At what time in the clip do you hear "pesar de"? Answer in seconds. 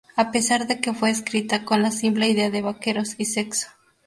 0.31-0.81